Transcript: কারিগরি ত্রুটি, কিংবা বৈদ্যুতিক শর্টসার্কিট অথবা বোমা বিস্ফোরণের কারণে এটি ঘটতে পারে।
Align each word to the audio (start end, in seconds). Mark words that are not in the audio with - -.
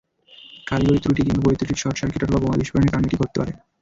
কারিগরি 0.67 0.99
ত্রুটি, 0.99 1.21
কিংবা 1.23 1.43
বৈদ্যুতিক 1.45 1.77
শর্টসার্কিট 1.79 2.21
অথবা 2.23 2.41
বোমা 2.41 2.59
বিস্ফোরণের 2.59 2.91
কারণে 2.91 3.07
এটি 3.07 3.17
ঘটতে 3.21 3.37
পারে। 3.41 3.51